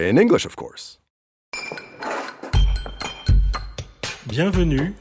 [0.00, 0.98] In English, of course.
[4.26, 4.94] Bienvenue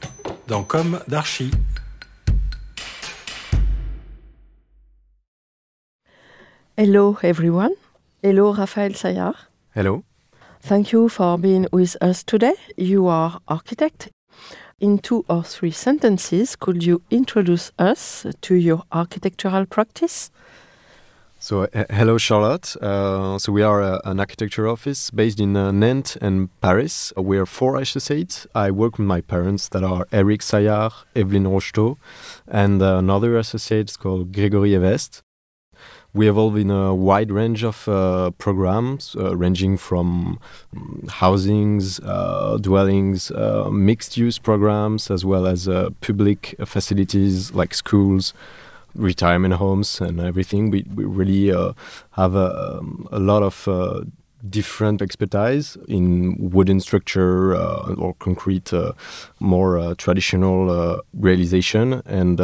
[0.47, 1.51] dans Com d'Archi.
[6.77, 7.71] Hello everyone.
[8.21, 9.47] Hello Raphaël Saillard.
[9.73, 10.03] Hello.
[10.61, 12.55] Thank you for being with us today.
[12.75, 14.09] You are architect.
[14.81, 20.29] In two or three sentences, could you introduce us to your architectural practice?
[21.41, 22.75] So, uh, hello, Charlotte.
[22.81, 27.13] Uh, so, we are uh, an architecture office based in uh, Nantes and Paris.
[27.15, 28.45] We are four associates.
[28.53, 31.95] I work with my parents that are Eric Saillard, Evelyn Rocheteau,
[32.45, 35.21] and uh, another associate called Gregory Evest.
[36.13, 40.39] We evolve in a wide range of uh, programs, uh, ranging from
[40.75, 47.73] um, housings, uh, dwellings, uh, mixed use programs, as well as uh, public facilities like
[47.73, 48.33] schools,
[48.95, 50.69] retirement homes, and everything.
[50.69, 51.73] We, we really uh,
[52.11, 54.01] have a, um, a lot of uh,
[54.47, 58.93] different expertise in wooden structure uh, or concrete, uh,
[59.39, 62.39] more uh, traditional uh, realization, and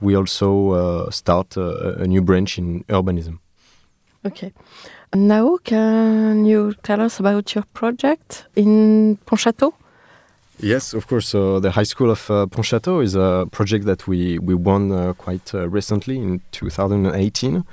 [0.00, 3.38] we also start uh, a new branch in urbanism.
[4.24, 4.52] Okay.
[5.12, 9.72] And now, can you tell us about your project in Pontchâteau?
[10.62, 11.34] Yes, of course.
[11.34, 15.14] Uh, the High School of uh, Pontchâteau is a project that we, we won uh,
[15.14, 17.64] quite uh, recently in 2018.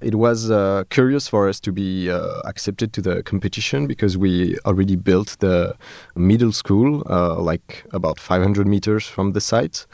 [0.00, 4.56] It was uh, curious for us to be uh, accepted to the competition because we
[4.64, 5.74] already built the
[6.14, 9.86] middle school, uh, like about 500 meters from the site.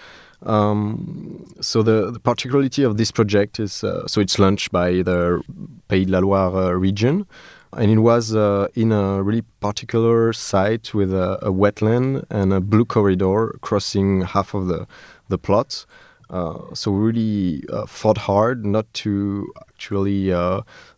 [0.42, 5.40] Um, so the, the particularity of this project is so it's launched by the
[5.88, 7.26] Pays de la Loire region,
[7.76, 12.60] and it was uh, in a really particular site with a, a wetland and a
[12.60, 14.86] blue corridor crossing half of the
[15.28, 15.86] the plot.
[16.28, 20.32] Uh, so we really uh, fought hard not to actually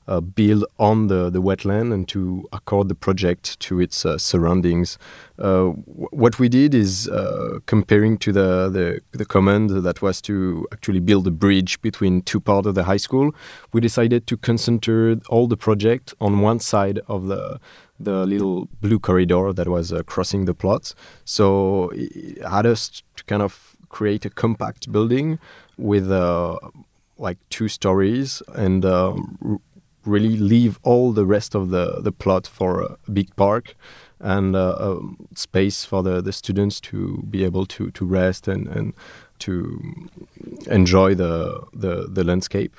[0.07, 4.99] uh, build on the, the wetland and to accord the project to its uh, surroundings.
[5.39, 10.67] Uh, what we did is uh, comparing to the, the the command that was to
[10.73, 13.35] actually build a bridge between two parts of the high school.
[13.73, 17.61] We decided to concentrate all the project on one side of the
[17.99, 20.95] the little blue corridor that was uh, crossing the plots.
[21.25, 25.39] So it had us to kind of create a compact building
[25.79, 26.59] with uh,
[27.19, 29.61] like two stories and um,
[30.05, 33.75] really leave all the rest of the, the plot for a big park
[34.21, 34.99] and uh,
[35.35, 38.95] space for the, the students to be able to, to rest and, and
[39.39, 40.09] to
[40.71, 42.77] enjoy the, the, the landscape.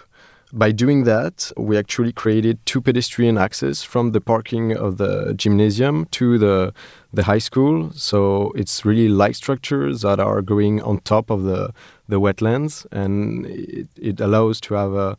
[0.53, 6.05] By doing that, we actually created two pedestrian access from the parking of the gymnasium
[6.11, 6.73] to the
[7.11, 7.91] the high school.
[7.93, 11.73] So it's really light structures that are going on top of the
[12.07, 15.17] the wetlands, and it, it allows to have a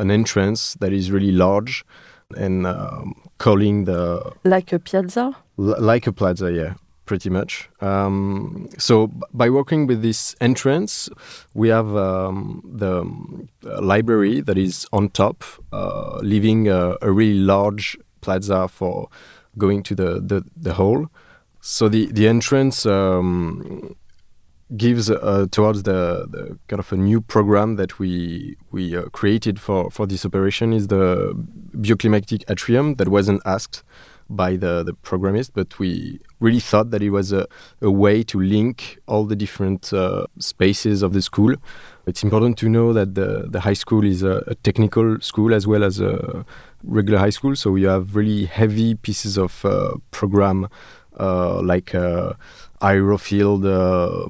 [0.00, 1.84] an entrance that is really large
[2.36, 5.36] and um, calling the Like a piazza?
[5.58, 6.74] L- like a plaza, yeah,
[7.04, 7.68] pretty much.
[7.80, 11.10] Um, so b- by working with this entrance,
[11.54, 13.48] we have um, the um,
[13.80, 19.08] library that is on top, uh, leaving a, a really large plaza for
[19.58, 21.06] going to the the, the hall.
[21.60, 22.86] So the the entrance.
[24.76, 29.58] Gives uh, towards the, the kind of a new program that we we uh, created
[29.58, 31.32] for for this operation is the
[31.76, 33.82] bioclimatic atrium that wasn't asked
[34.28, 37.48] by the the programmist, but we really thought that it was a,
[37.82, 41.56] a way to link all the different uh, spaces of the school.
[42.06, 45.66] It's important to know that the the high school is a, a technical school as
[45.66, 46.44] well as a
[46.84, 50.68] regular high school, so you have really heavy pieces of uh, program
[51.62, 52.32] like uh,
[52.80, 54.26] aerofield uh,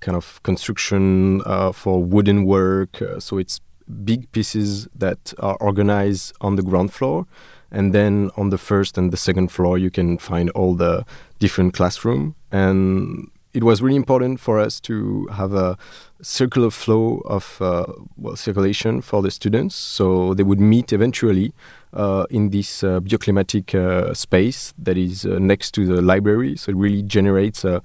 [0.00, 3.00] kind of construction uh, for wooden work.
[3.00, 3.60] Uh, so it's
[4.04, 7.26] big pieces that are organized on the ground floor.
[7.70, 11.04] And then on the first and the second floor, you can find all the
[11.38, 12.34] different classroom.
[12.52, 15.78] And it was really important for us to have a
[16.20, 17.86] circular flow of uh,
[18.18, 21.52] well circulation for the students, so they would meet eventually
[21.92, 26.56] uh, in this uh, bioclimatic uh, space that is uh, next to the library.
[26.56, 27.80] So it really generates a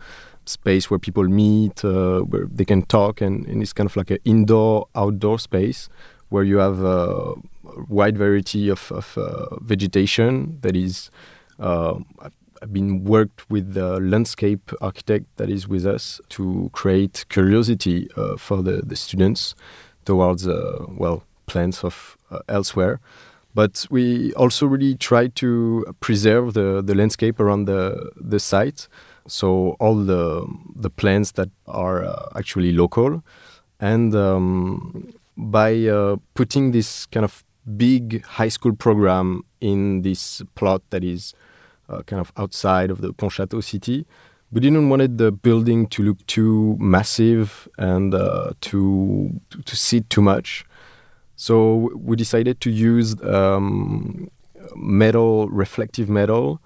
[0.46, 4.10] space where people meet, uh, where they can talk, and, and, it's kind of like
[4.10, 5.88] an indoor-outdoor space
[6.30, 7.36] where you have a
[7.88, 11.12] wide variety of, of vegetation that is
[11.60, 12.04] I've
[12.72, 18.62] been worked with the landscape architect that is with us to create curiosity uh, for
[18.62, 19.56] the, the students
[20.06, 23.00] towards uh, well plants of uh, elsewhere.
[23.56, 28.88] But we also really try to preserve the, the landscape around the the site.
[29.28, 30.46] So all the
[30.76, 33.24] the plants that are uh, actually local,
[33.80, 37.44] and um, by uh, putting this kind of
[37.78, 41.34] big high school program in this plot that is
[41.90, 44.06] uh, kind of outside of the Pontchâteau city.
[44.52, 50.22] We didn't want the building to look too massive and uh, to to sit too
[50.22, 50.66] much.
[51.36, 54.30] So we decided to use um,
[54.76, 56.60] metal, reflective metal,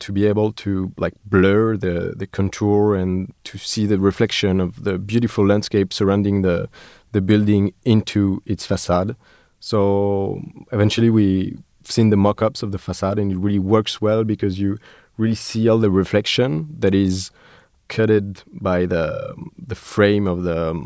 [0.00, 4.84] to be able to like blur the the contour and to see the reflection of
[4.84, 6.68] the beautiful landscape surrounding the
[7.12, 9.16] the building into its facade.
[9.60, 10.40] So
[10.72, 14.78] eventually we seen the mock-ups of the facade and it really works well because you
[15.16, 17.30] really see all the reflection that is
[17.88, 20.80] cutted by the the frame of the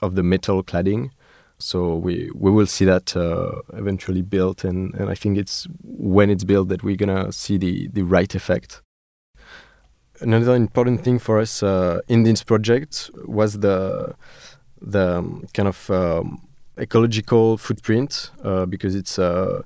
[0.00, 1.10] of the metal cladding.
[1.58, 6.30] So we we will see that uh, eventually built and and I think it's when
[6.30, 8.82] it's built that we're gonna see the the right effect.
[10.20, 14.14] Another important thing for us uh, in this project was the
[14.80, 15.22] the
[15.54, 16.46] kind of um,
[16.78, 19.62] ecological footprint uh, because it's uh,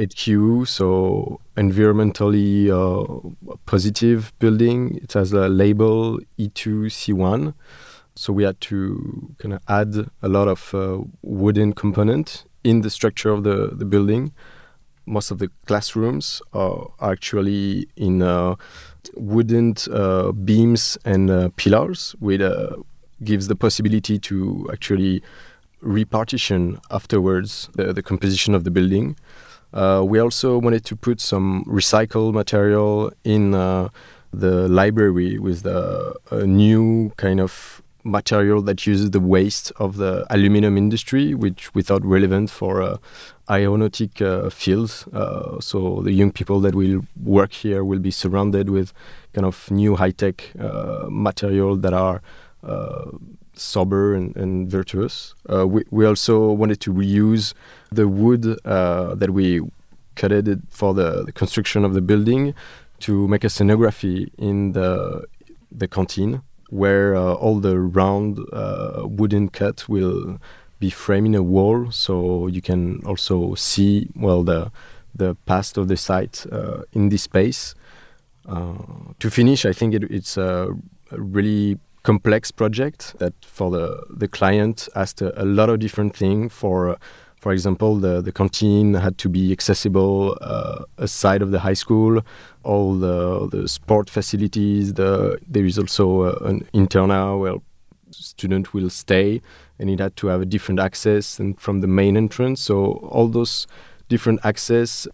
[0.00, 4.98] HQ, so environmentally uh, positive building.
[5.02, 7.54] It has a label E2C1.
[8.14, 12.90] So we had to kind of add a lot of uh, wooden component in the
[12.90, 14.32] structure of the, the building.
[15.06, 18.56] Most of the classrooms are actually in uh,
[19.14, 22.76] wooden uh, beams and uh, pillars, which uh,
[23.24, 25.22] gives the possibility to actually
[25.80, 29.16] repartition afterwards the, the composition of the building.
[29.72, 33.88] Uh, we also wanted to put some recycled material in uh,
[34.32, 40.24] the library with the, a new kind of material that uses the waste of the
[40.30, 42.96] aluminum industry, which we thought relevant for uh,
[43.50, 45.06] aeronautic uh, fields.
[45.12, 48.92] Uh, so the young people that will work here will be surrounded with
[49.34, 52.22] kind of new high-tech uh, material that are
[53.54, 55.34] sober and, and virtuous.
[55.52, 57.54] Uh, we, we also wanted to reuse
[57.90, 59.60] the wood uh, that we
[60.14, 62.54] cutted for the, the, construction of the building
[63.00, 65.24] to make a scenography in the
[65.72, 70.38] the canteen where uh, all the round uh, wooden cut will
[70.78, 74.70] be framed in a wall so you can also see well the
[75.14, 77.74] the past of the site uh, in this space
[78.48, 78.74] uh,
[79.18, 80.68] to finish i think it, it's a
[81.12, 86.52] really complex project that for the, the client asked a, a lot of different things
[86.52, 86.98] for
[87.40, 92.20] for example, the, the canteen had to be accessible uh, aside of the high school.
[92.64, 94.92] All the, the sport facilities.
[94.92, 97.54] The, there is also uh, an internal where
[98.10, 99.40] student will stay,
[99.78, 102.60] and it had to have a different access and from the main entrance.
[102.60, 103.66] So all those
[104.10, 105.08] different access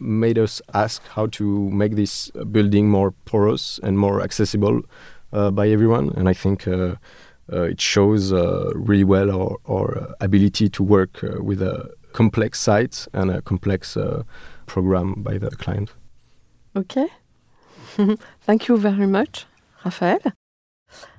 [0.00, 4.82] made us ask how to make this building more porous and more accessible
[5.32, 6.12] Uh, by everyone.
[6.14, 6.96] And I think uh,
[7.50, 12.60] uh, it shows uh, really well our, our uh, ability to work with a complex
[12.60, 13.96] site and a complex
[14.66, 15.94] program by the client.
[16.76, 17.08] Okay.
[18.42, 19.46] Thank you very much,
[19.84, 20.32] Raphaël.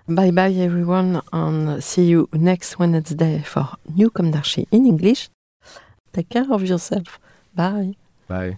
[0.07, 5.29] Bye bye, everyone, and see you next Wednesday for New Com d'Archi in English.
[6.11, 7.19] Take care of yourself.
[7.55, 7.95] Bye.
[8.27, 8.57] Bye.